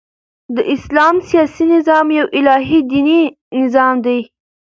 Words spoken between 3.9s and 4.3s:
دئ.